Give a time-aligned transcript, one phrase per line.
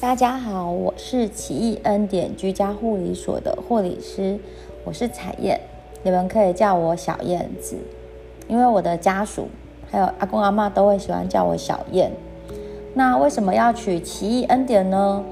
[0.00, 4.38] 大家好，我是奇异恩典居家护理所的护理师，
[4.84, 5.60] 我是彩燕，
[6.04, 7.76] 你们可以叫我小燕子，
[8.46, 9.48] 因为我的家属
[9.90, 12.12] 还有阿公阿妈都会喜欢叫我小燕。
[12.94, 15.24] 那为什么要取奇异恩典呢？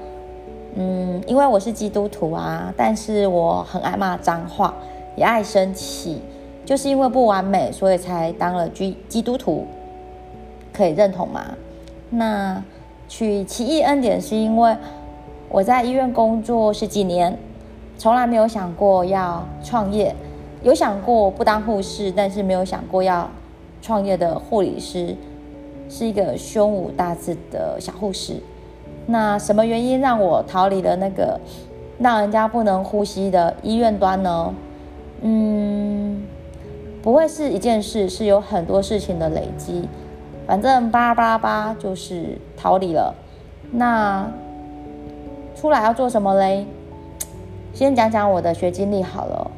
[0.75, 4.73] 嗯，因为我是基督徒啊，但是我很爱骂脏话，
[5.15, 6.21] 也爱生气，
[6.65, 9.65] 就是因为不完美，所以才当了基基督徒，
[10.73, 11.55] 可以认同吗？
[12.09, 12.61] 那。
[13.07, 14.75] 取奇异恩典是因为
[15.49, 17.37] 我在医院工作十几年，
[17.97, 20.13] 从来没有想过要创业，
[20.61, 23.29] 有想过不当护士，但是没有想过要
[23.81, 25.15] 创业的护理师，
[25.89, 28.35] 是一个胸无大志的小护士。
[29.05, 31.39] 那什么原因让我逃离了那个
[31.97, 34.53] 让人家不能呼吸的医院端呢？
[35.21, 36.23] 嗯，
[37.01, 39.87] 不会是一件事，是有很多事情的累积。
[40.47, 43.13] 反正巴拉巴拉巴就是逃离了。
[43.69, 44.25] 那
[45.55, 46.65] 出来要做什么嘞？
[47.75, 49.51] 先讲讲我的学经历好了。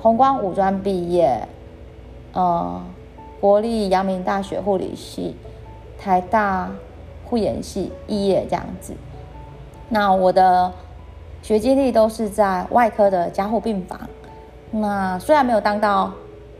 [0.00, 1.46] 宏光五专毕业，
[2.32, 2.80] 呃，
[3.40, 5.36] 国立阳明大学护理系，
[5.98, 6.70] 台大
[7.26, 8.94] 护眼系毕业这样子。
[9.88, 10.72] 那我的
[11.42, 14.00] 学经历都是在外科的加护病房。
[14.70, 16.10] 那虽然没有当到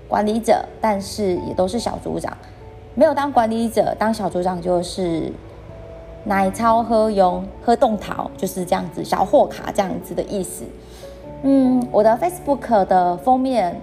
[0.09, 2.37] 管理者，但是也都是小组长。
[2.99, 5.31] 没有当管理者，当小组长就是
[6.25, 10.65] 奶超喝用喝冻桃，就是这样子小货卡这样子的意思。
[11.43, 13.79] 嗯，我的 Facebook 的封面，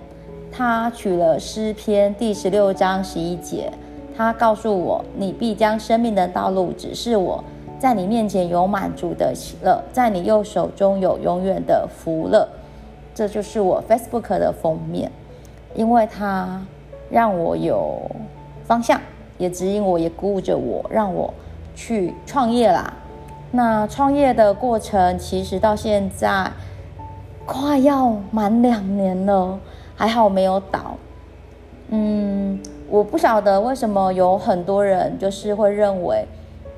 [0.52, 3.72] 他取了诗篇第十六章十一节，
[4.18, 7.44] 他告诉我：你必将生命的道路指示我，
[7.78, 12.50] 在你面前有满足的喜乐，在你右手中有永远的福乐。
[13.14, 15.12] 这就是我 Facebook 的封面，
[15.76, 16.60] 因为它
[17.12, 18.02] 让我有。
[18.66, 19.00] 方向
[19.38, 21.34] 也指引我，也鼓舞着我，让我
[21.76, 22.94] 去创业啦。
[23.52, 26.52] 那创业的过程其实到现在
[27.46, 29.60] 快要满两年了，
[29.96, 30.96] 还好没有倒。
[31.90, 32.60] 嗯，
[32.90, 36.26] 我不晓得为什么有很多人就是会认为，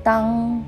[0.02, 0.62] 当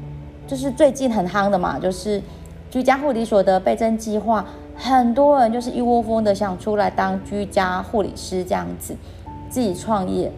[0.47, 2.23] 就是最近很夯的嘛，就是
[2.71, 4.47] 居家护理所的倍增计划，
[4.77, 8.97] 很多人就是一窝蜂的想出来当居家护理师这样子，
[9.51, 10.33] 自己创业。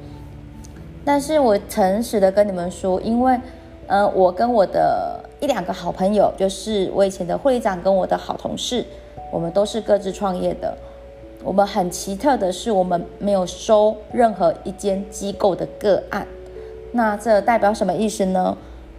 [1.04, 3.38] 但是我诚实的跟你们说，因为，
[3.86, 8.84] 呃，我跟我的一两个好朋友，就是我以前的护理长跟我的好同事，
[9.32, 10.76] 我们都是各自创业的。
[11.42, 16.26] 我们很奇特的是，我们没有收任何一间机构的个案。
[16.92, 18.56] 那这代表什么意思呢？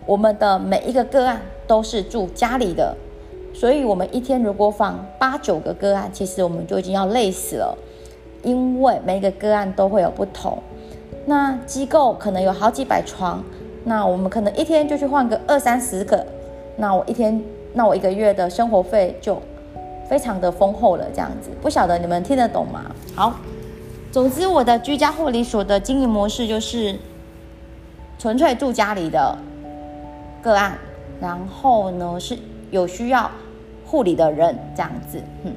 [0.08, 2.98] 我们的每一个个案都是住家里的，
[3.54, 7.78] 所以我们一天如果访八九个个案，其实我们就已经要累死了，
[8.42, 10.58] 因为每一个个案都会有不同。
[11.26, 13.44] 那机构可能有好几百床，
[13.84, 16.26] 那我们可能一天就去换个二三十个，
[16.78, 17.42] 那我一天，
[17.74, 19.40] 那我一个月的生活费就
[20.10, 21.06] 非常的丰厚了。
[21.14, 22.86] 这样子，不晓得你们听得懂吗？
[23.16, 23.36] 好，
[24.12, 26.98] 总之我的居家护理所的经营模式就是
[28.18, 29.38] 纯粹住家里的
[30.42, 30.76] 个案，
[31.22, 32.38] 然后呢是
[32.72, 33.30] 有需要
[33.86, 35.54] 护理的人这样子，嗯，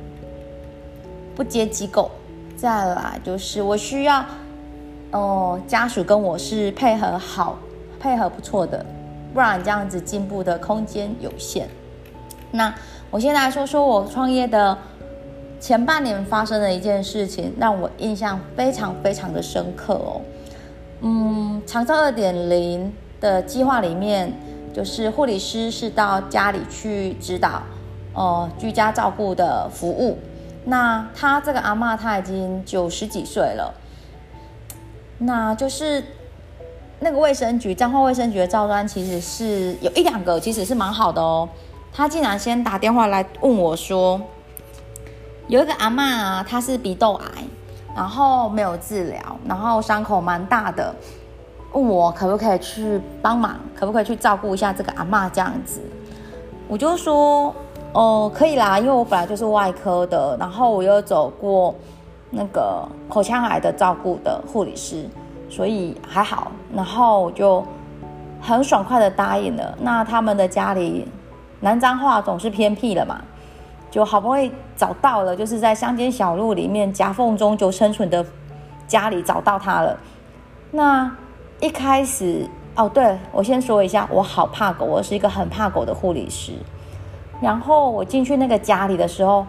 [1.35, 2.11] 不接机构。
[2.55, 4.23] 再来就是我需要。
[5.15, 7.57] 哦，家属跟我是配合好，
[8.01, 8.85] 配合不错的，
[9.33, 11.69] 不然这样子进步的空间有限。
[12.51, 12.75] 那
[13.13, 14.77] 我先来说说我创业的
[15.61, 20.21] 前半年发生的一件事情，让我印象非常非常的深刻哦。
[21.03, 24.33] 嗯，长照二点零的计划里面，
[24.73, 27.63] 就是护理师是到家里去指导
[28.15, 30.19] 哦居家照顾的服务。
[30.65, 33.73] 那他这个阿妈，他已经九十几岁了。
[35.19, 36.03] 那就是
[37.01, 41.49] 那个卫生局，彰化卫生局的照单其实是有一两个，其实是蛮好的哦。
[41.93, 44.21] 他竟然先打电话来问我说，
[45.47, 47.27] 有一个阿妈啊，她是鼻窦癌，
[47.95, 50.95] 然后没有治疗，然后伤口蛮大的，
[51.73, 55.81] 问我可不可以去帮忙，可不可以去照顾一下这个阿妈这样子。
[56.67, 57.55] 我就说，
[57.93, 61.75] 哦，可以啦，因为我本来就是外科的，然后我又走过。
[62.35, 65.09] 那个口腔癌的照顾的护理师，
[65.49, 67.65] 所以还好，然后我就
[68.41, 69.79] 很爽快的答应了。
[69.81, 71.07] 那他们的家里
[71.61, 73.21] 南昌话总是偏僻了嘛，
[73.91, 78.27] 就好不容易找到了，就是在乡间小路里面夹缝中就生存的
[78.89, 79.97] 家里找到他了。
[80.73, 81.11] 那
[81.61, 82.45] 一开始
[82.75, 86.53] 哦，对我先说一下，我好怕狗，我是一个很怕狗的护理师。
[87.41, 89.47] 然后我进去那个家里的时候。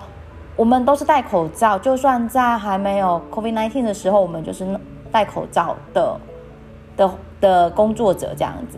[0.56, 4.66] 我们都是戴口罩，就算在还没有 COVID-19 的时候，我们就是
[5.12, 6.18] 戴口罩的
[6.96, 7.12] 的
[7.42, 8.78] 的工作者这样子。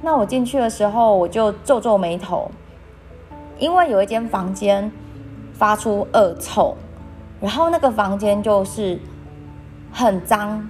[0.00, 2.50] 那我进去的时候，我就皱皱眉头，
[3.58, 4.90] 因为有一间房间
[5.52, 6.74] 发出恶臭，
[7.38, 8.98] 然后那个房间就是
[9.92, 10.66] 很脏，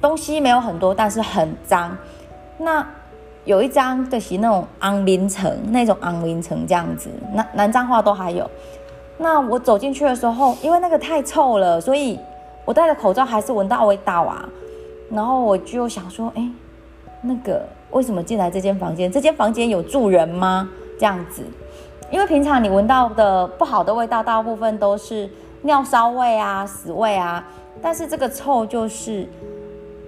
[0.00, 1.94] 东西没有很多，但是很脏。
[2.56, 2.86] 那
[3.44, 8.50] 有一张就是那种昂林层，那种昂林层这样子，南南彰化都还有。
[9.18, 12.18] 那我走进去的时候，因为那个太臭了，所以
[12.64, 14.48] 我戴着口罩还是闻到味道啊。
[15.10, 16.48] 然后我就想说，哎，
[17.20, 19.10] 那个为什么进来这间房间？
[19.10, 20.68] 这间房间有住人吗？
[20.98, 21.42] 这样子，
[22.10, 25.28] 因为平常你闻到的不好的味道，大部分都是
[25.62, 27.44] 尿骚味啊、屎味啊，
[27.80, 29.28] 但是这个臭就是，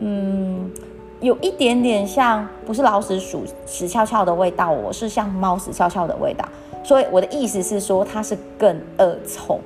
[0.00, 0.70] 嗯。
[1.20, 6.46] 有一点点像，不是老鼠鼠屎翘翘的味道，我是像猫屎翘翘的味道，
[6.84, 9.58] 所以我的意思是说它是更恶臭。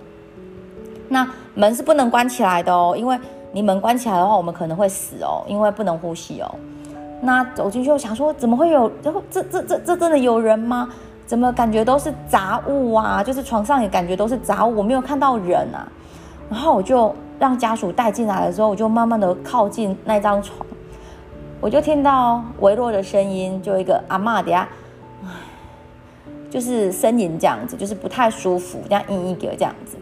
[1.09, 3.19] 那门是不能关起来的哦，因为
[3.53, 6.55] 你门关起来的话，我们可能会死哦，因为不能呼吸哦。
[7.21, 8.91] 那走进去我想说，怎么会有？
[9.03, 10.89] 然后这这这这真的有人吗？
[11.27, 13.23] 怎么感觉都是杂物啊？
[13.25, 15.87] 就是床上也感觉都是杂物，我没有看到人啊。
[16.49, 20.67] 然后我就让家属带进来的时候，我就慢慢的靠近那张床。
[21.61, 24.69] 我就听到微弱的声音，就一个阿妈的呀，
[26.51, 29.97] 就是呻吟这样子，就是不太舒服，这样嘤嘤给这样子。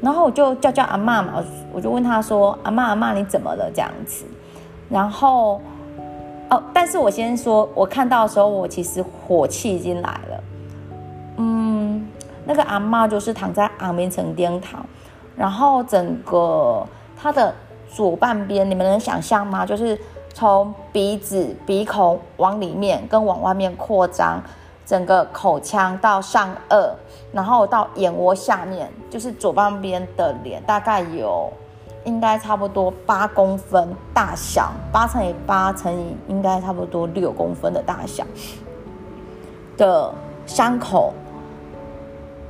[0.00, 1.42] 然后我就叫叫阿妈嘛，
[1.72, 4.24] 我就问他说：“阿妈阿妈，你怎么了？”这样子。
[4.88, 5.60] 然后
[6.50, 10.44] 哦，但是我先说，我看到的时候，我其实火气已经来了。
[11.38, 12.06] 嗯，
[12.44, 14.84] 那个阿妈就是躺在昂明城颠躺，
[15.36, 16.86] 然后整个
[17.16, 17.54] 她的
[17.88, 19.64] 左半边，你们能想象吗？
[19.64, 19.98] 就是。
[20.36, 24.42] 从鼻子、鼻孔往里面跟往外面扩张，
[24.86, 26.90] 整个口腔到上颚，
[27.32, 31.52] 然后到眼窝下面，就是左半边的脸，大概有
[32.04, 38.24] 应该差不多八公分大小，八乘以八乘以应该差不多六公分的大小
[39.76, 40.12] 的
[40.46, 41.12] 伤口。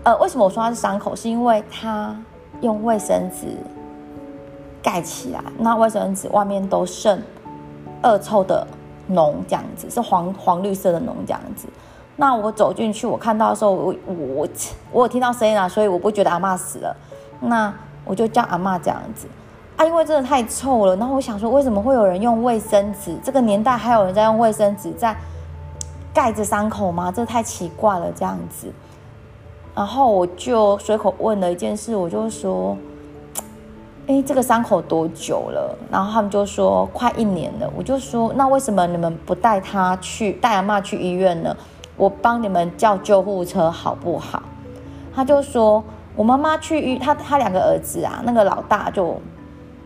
[0.02, 1.14] 呃，为什么我说它是伤口？
[1.16, 2.16] 是因为它
[2.60, 3.46] 用卫生纸
[4.82, 7.20] 盖起来，那卫生纸外面都剩。
[8.02, 8.66] 恶臭的
[9.10, 11.66] 脓这样子，是黄黄绿色的脓这样子。
[12.16, 14.49] 那我走进去，我看到的时候，我我
[14.93, 16.96] 我有听到声音啊，所以我不觉得阿妈死了。
[17.40, 17.72] 那
[18.05, 19.26] 我就叫阿妈这样子
[19.76, 20.96] 啊，因为真的太臭了。
[20.96, 23.16] 然后我想说，为什么会有人用卫生纸？
[23.22, 25.16] 这个年代还有人在用卫生纸在
[26.12, 27.11] 盖着伤口吗？
[27.11, 28.72] 这太奇怪了这样子。
[29.75, 32.76] 然后我就随口问了一件事，我就说。
[34.06, 35.75] 哎，这个伤口多久了？
[35.90, 37.72] 然后他们就说快一年了。
[37.75, 41.56] 我就说那为什么你们不带他去带阿妈去医院呢？
[41.96, 44.43] 我帮你们叫救护车好不好？
[45.14, 45.82] 他就说
[46.17, 49.20] 我妈妈去医，他他两个儿子啊，那个老大就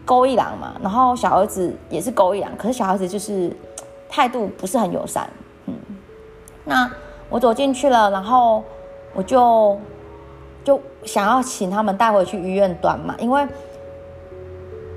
[0.05, 3.55] 勾一郎嘛，然后小儿子也是勾一郎，可是小儿子就是
[4.08, 5.28] 态度不是很友善。
[5.66, 5.75] 嗯，
[6.64, 6.90] 那
[7.28, 8.62] 我走进去了，然后
[9.14, 9.78] 我就
[10.64, 13.46] 就想要请他们带回去医院端嘛，因为。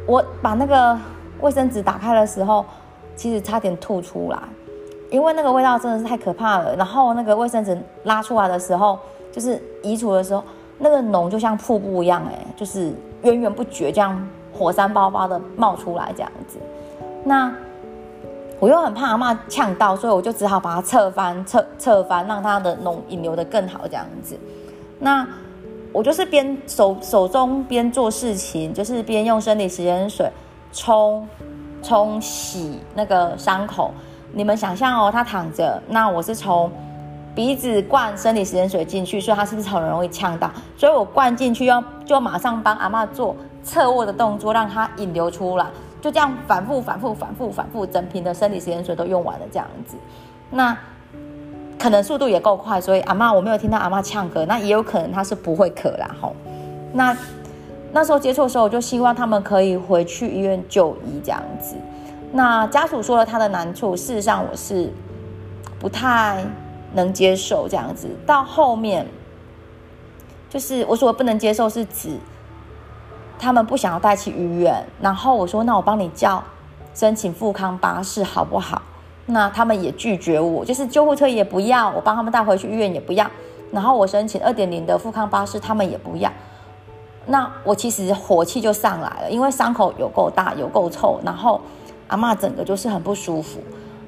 [0.07, 0.97] 我把那个
[1.41, 2.65] 卫生纸打开的时候，
[3.15, 4.39] 其实差点吐出来，
[5.11, 6.75] 因为那个味道真的是太可怕了。
[6.75, 8.97] 然后那个卫生纸拉出来的时候，
[9.31, 10.43] 就是移除的时候，
[10.79, 12.91] 那个脓就像瀑布一样，哎，就是
[13.21, 16.57] 源源不绝这样火山爆发的冒出来这样子。
[17.23, 17.53] 那
[18.59, 24.35] 我又很怕阿妈呛到，所以我就只好把它侧翻、侧侧翻，让它的脓引流的更好这样子。
[24.97, 25.27] 那。
[25.93, 30.25] 我就是边手手中边做事情，就是边用生理食盐水
[30.71, 31.27] 冲
[31.83, 33.91] 冲洗那个伤口。
[34.33, 36.71] 你们想象哦，他躺着，那我是从
[37.35, 40.49] 鼻子灌生理食盐水进去，所以他是不是很容易呛到？
[40.77, 45.65] 所以我灌进去要就马上帮阿妈做侧卧的动作，让它引流出来，
[46.01, 49.95] 就这样反复反复反复反复，整瓶的生理食盐水都用完了这样子。
[50.49, 50.77] 那。
[51.79, 56.35] 可能速度也够快，所以阿妈我没有听到阿妈呛咳，那也有可能他是不会咳啦吼。
[56.93, 57.17] 那
[57.91, 61.75] 那时候接触的时候，我就希望他们可以回去医院就医这样子。
[62.31, 64.91] 那家属说了他的难处，事实上我是
[65.79, 66.43] 不太
[66.93, 68.09] 能接受这样子。
[68.25, 69.05] 到后面
[70.49, 72.17] 就是我说不能接受是指
[73.37, 76.43] 他们不想要带去医院，然后我说那我帮你叫
[76.93, 78.81] 申请富康巴士好不好？
[79.27, 83.25] 那他们也拒绝我，就是救护车也不要，我帮他们带回去医院也不要，
[83.71, 86.29] 然后我申请二点零的富康巴士，他们也不要。
[87.27, 91.61] 那我其实火气就上来了，因为伤口有够大，有够臭，然后
[92.11, 93.59] 阿妈整个就是很不舒服。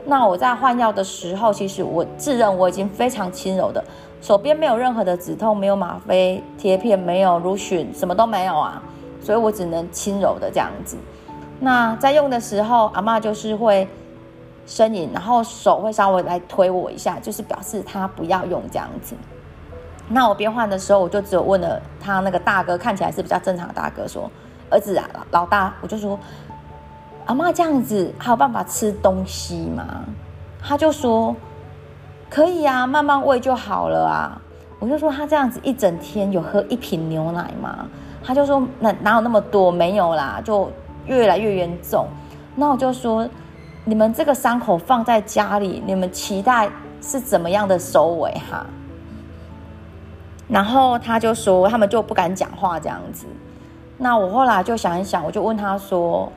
[0.05, 3.83] 那我在换药的时候，其实我自认我已经非常轻柔的，
[4.21, 8.83] 手边没有任何的止痛，没有吗啡贴片，没有乳眩，什么都没有啊，
[9.19, 10.97] 所以我只能轻柔的这样子。
[11.59, 13.87] 那在用的时候，阿妈就是会。
[14.65, 19.13] 呻吟，然后手会稍微来推我一下，就是表示他不要用这样子。
[20.07, 24.31] 那我边换的时候，我就只有问了他那个大哥，看起来是比较正常的大哥，说
[24.71, 26.17] ：“儿子啊，老大，我就说，
[27.25, 29.85] 阿妈这样子还有办法吃东西吗？”
[30.61, 31.35] 他就说
[32.29, 34.41] ：“可以啊，慢慢喂就好了啊。”
[34.79, 37.85] 我就说：“他这样子一整天有喝一瓶牛奶吗？”
[38.23, 39.71] 他就说：“那哪有那么多？
[39.71, 40.69] 没有啦，就
[41.05, 42.07] 越来越严重。”
[42.55, 43.27] 那我就说
[43.85, 46.69] ：“你们这个伤口放在家里，你们期待
[47.01, 48.65] 是怎么样的收尾哈？”
[50.47, 53.25] 然后他就说，他们就不敢讲话这样子。
[53.97, 56.31] 那我后来就想一想，我就问他说，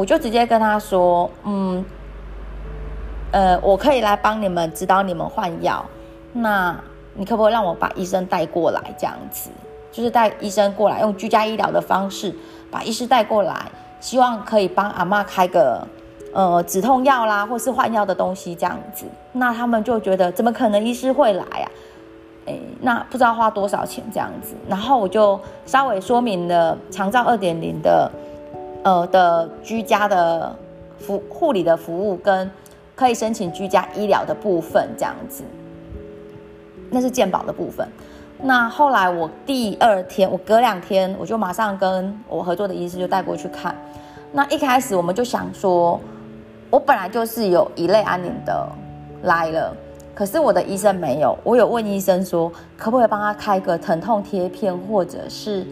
[0.00, 1.84] 我就直接跟他说，嗯，
[3.32, 5.84] 呃，我可以来帮你们指导你们换药。
[6.32, 6.74] 那
[7.12, 8.80] 你可不可以让我把医生带过来？
[8.96, 9.50] 这样子，
[9.92, 12.34] 就是带医生过来，用居家医疗的方式
[12.70, 15.86] 把医师带过来，希望可以帮阿妈开个
[16.32, 19.04] 呃止痛药啦，或是换药的东西这样子。
[19.32, 21.68] 那他们就觉得，怎么可能医师会来啊？
[22.46, 28.10] 诶那不知道花多少钱这样子，然后我就稍微说明了长照二点零的，
[28.82, 30.54] 呃的居家的
[30.98, 32.50] 服护理的服务跟
[32.94, 35.42] 可以申请居家医疗的部分这样子，
[36.90, 37.88] 那是健保的部分。
[38.42, 43.74] 那后来我第二天，我隔两天我就马上跟我合作的医师就带过去看。
[44.32, 46.00] 那一开始我们就想说，
[46.70, 48.66] 我本来就是有一类安宁的
[49.24, 49.76] 来了。
[50.14, 55.66] 可是我的医生没有，我有问医生说，可不可以帮他开个疼痛贴片，或者是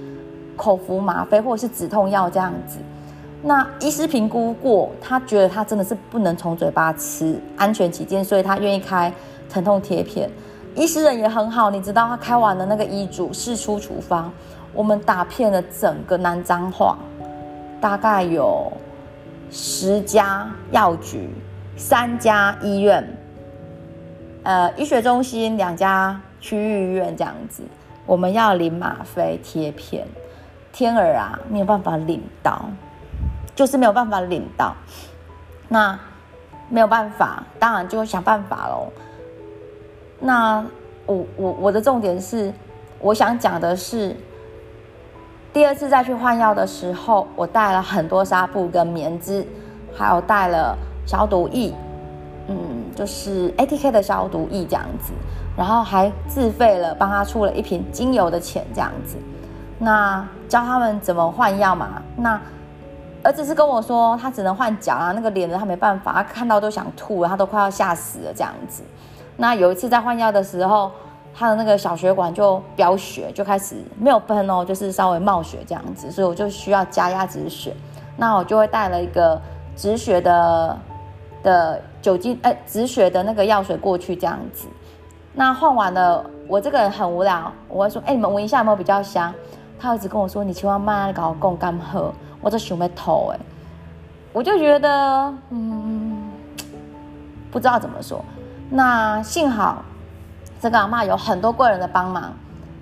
[0.56, 2.78] 口服吗啡，或者是止痛药这样子。
[3.42, 9.12] 那医师评估过，他觉得他真的是不能从嘴巴吃，安全起见，所以他愿意开
[9.49, 10.28] 疼痛贴片。
[10.75, 14.33] 医师人也很好，你知道他开完了那个医嘱，释出处方，
[14.73, 16.99] 我们打遍了整个南彰化，
[17.80, 18.73] 大概有
[19.50, 21.30] 十家药局，
[21.76, 23.09] 三家医院。
[24.42, 27.62] 呃，医学中心两家区域医院这样子，
[28.04, 30.07] 我们要领吗啡贴片，
[30.73, 32.68] 天儿啊，没有办法领到，
[33.58, 34.72] 就是没有办法领到，
[35.66, 35.98] 那
[36.68, 38.86] 没有办法，当然就想办法喽。
[40.20, 40.64] 那
[41.06, 42.52] 我我我的重点是，
[43.00, 44.14] 我想讲的是，
[45.52, 49.44] 第二次再去换药的时候，我带了很多纱布跟棉织，
[49.92, 51.74] 还有带了消毒液。
[52.46, 52.56] 嗯，
[52.94, 55.12] 就是 ATK 的消毒液这样子，
[55.56, 59.16] 然后还自费了帮他出了一瓶精油的钱这样子。
[59.80, 62.00] 那教他们怎么换药嘛？
[62.16, 62.40] 那
[63.28, 68.82] 儿子是跟我说他只能换脚啊，那个脸的他没办法，他看到都想吐了，他都快要吓死了这样子。
[69.37, 70.90] 那有一次在换药的时候，
[71.35, 77.76] 他的那个小血管就飙血，就开始没有喷哦，就是稍微冒血这样子，所以我就需要加压止血。
[78.16, 79.38] 那我就会带了一个
[79.76, 80.76] 止血的。
[81.40, 84.66] 的酒精哎止血的那个药水过去这样子，
[85.32, 89.32] 那换完了，我这个人很无聊，我会说哎你们闻一下有没有比较香？
[89.78, 93.38] 他一直跟我说你千万慢搞共干喝，我这想要吐哎，
[94.33, 96.30] 我就觉得嗯
[97.50, 98.25] 不知道怎么说。
[98.71, 99.85] 那幸好
[100.61, 102.33] 这个阿妈有很多贵人的帮忙，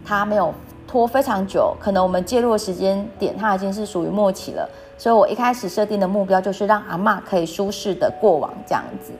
[0.04, 0.52] 她没有
[0.86, 4.68] 拖非常久，可能我们介入的时间点她已经是属于末期了。
[4.98, 9.12] 所以我一开始设定的目标就是让阿妈可以舒适的过往这样子。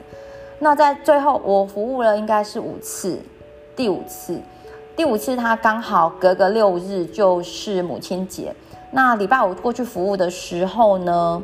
[0.59, 3.21] 那在最后我服务了应该是五次，
[3.77, 4.41] 第五次，
[4.97, 8.55] 第五次他刚好隔个六日就是母亲节。
[8.97, 11.43] 那礼拜五过去服务的时候呢，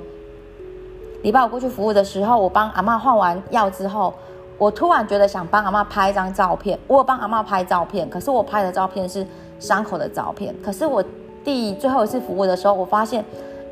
[1.22, 4.14] 礼拜五过去服务的时候，我帮阿妈换完药之后，
[4.56, 6.78] 我突然觉得想帮阿妈拍一张照片。
[6.86, 9.26] 我有帮阿妈拍照片，可是我拍的照片是
[9.60, 10.54] 伤口的照片。
[10.64, 11.04] 可是我
[11.44, 13.22] 第最后一次服务的时候，我发现。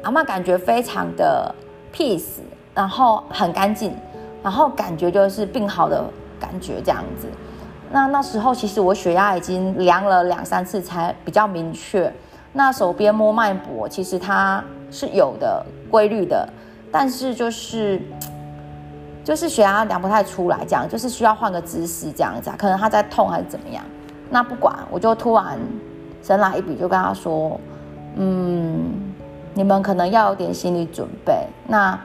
[0.02, 1.54] 阿妈感觉非常的
[1.94, 2.40] peace，
[2.74, 3.94] 然后很干净，
[4.42, 6.04] 然后感觉就是病好的
[6.38, 7.26] 感觉这样子。
[7.90, 12.12] 那那时候其实我血压已经量了两三次才比较明确。
[12.52, 16.48] 那手边摸脉搏，其实它是有的规律的，
[16.90, 18.00] 但是就是
[19.24, 23.84] 就是血压量不太出来，这样就是需要换个姿势这样子，可能他在痛还是怎么样。
[24.28, 25.58] 那不管，我就突然
[26.22, 27.60] 神来一笔，就跟他说，
[28.16, 29.08] 嗯。
[29.52, 31.44] 你们可能要有点心理准备。
[31.66, 31.98] 那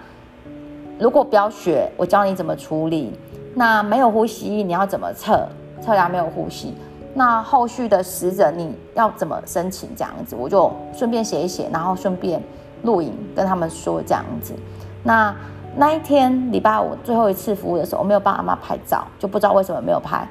[0.97, 3.13] 如果飙血，我教你怎么处理。
[3.53, 5.47] 那没有呼吸，你要怎么测？
[5.79, 6.73] 测量没有呼吸。
[7.17, 9.89] 那后续的死者你要怎么申请？
[9.95, 12.43] 这样子，我就顺便写一写，然后顺便
[12.83, 14.53] 录影跟他们说这样子。
[15.01, 15.33] 那
[15.77, 20.27] 那一天礼拜五最后一次服务的时候，我没有帮阿妈拍照，就不知道为什么没有拍。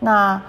[0.00, 0.42] 那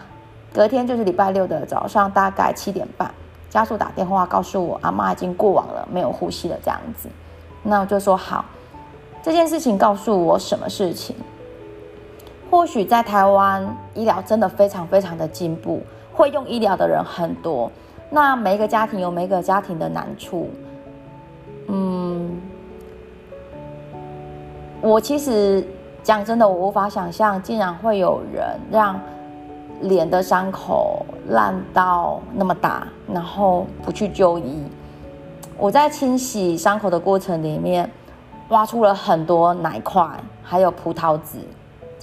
[0.51, 3.09] 隔天就是礼拜六的早上，大概七点半。
[3.47, 7.07] 家属打电话告诉我，阿妈已经过往了，没有呼吸了，这样子。
[7.61, 8.43] 那我就说好，
[9.21, 11.15] 这件事情告诉我什么事情？
[12.55, 15.81] 或许在台湾医疗真的非常非常的进步，
[16.13, 17.69] 会用医疗的人很多，
[18.09, 20.49] 那每一个家庭有每个家庭的难处。
[21.67, 22.39] 嗯，
[24.79, 25.67] 我其实
[26.01, 28.97] 讲真的，我无法想象，竟然会有人让
[29.81, 34.63] 脸的伤口烂到那么大，然后不去就医。
[35.57, 37.91] 我在清洗伤口的过程里面，
[38.47, 40.07] 挖出了很多奶块，
[40.41, 41.39] 还有葡萄籽，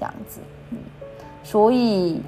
[0.02, 0.40] 这样子。
[1.44, 2.20] 所以，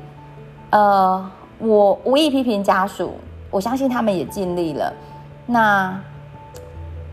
[0.71, 1.29] 呃，
[1.59, 3.15] 我无意批评家属，
[3.51, 4.93] 我相信他们也尽力了。
[5.45, 5.99] 那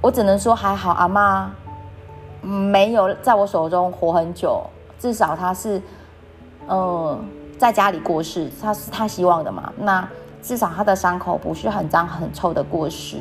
[0.01, 1.51] 我只能说还好，阿妈
[2.41, 4.61] 没有在我手中活很久，
[4.99, 5.81] 至少她是，
[6.67, 7.17] 呃，
[7.57, 9.73] 在家里过世，她是她希望的嘛。
[9.77, 10.07] 那
[10.43, 13.17] 至少她的伤口不是很脏很臭的过世。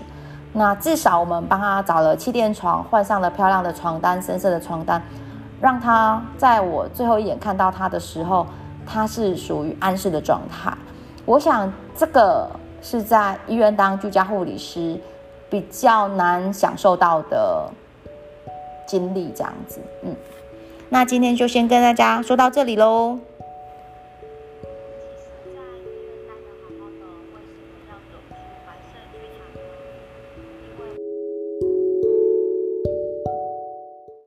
[0.52, 5.00] 那至少我们帮他找了气垫床，换上了漂亮的床单，深色的床单，
[5.60, 8.46] 让他在我最后一眼看到他的时候，
[8.86, 10.72] 他是属于安适的状态。
[11.26, 12.48] 我想这个
[12.80, 14.98] 是在医院当居家护理师
[15.50, 17.70] 比较难享受到的
[18.86, 19.80] 经历，这样子。
[20.02, 20.16] 嗯，
[20.88, 23.18] 那今天就先跟大家说到这里喽。